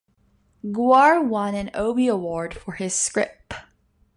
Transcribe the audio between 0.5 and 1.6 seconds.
Guare won